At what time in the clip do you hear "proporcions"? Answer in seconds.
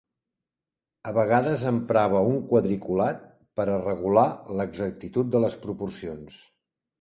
5.69-6.41